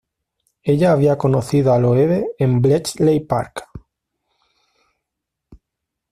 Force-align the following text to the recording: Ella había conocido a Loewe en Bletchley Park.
Ella 0.63 0.91
había 0.93 1.19
conocido 1.19 1.73
a 1.73 1.77
Loewe 1.79 2.31
en 2.39 2.59
Bletchley 2.59 3.19
Park. 3.19 3.69